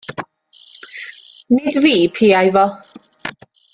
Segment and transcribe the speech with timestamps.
[1.55, 2.65] Nid fi piau fo.